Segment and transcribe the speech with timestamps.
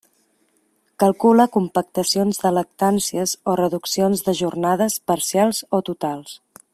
[1.03, 6.35] Calcula compactacions de lactàncies o reduccions de jornades, parcials o totals.